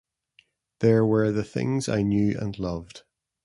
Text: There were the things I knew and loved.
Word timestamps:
There 0.79 1.05
were 1.05 1.31
the 1.31 1.43
things 1.43 1.87
I 1.87 2.01
knew 2.01 2.35
and 2.39 2.57
loved. 2.57 3.03